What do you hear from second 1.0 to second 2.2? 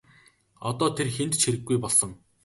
хэнд ч хэрэггүй болсон.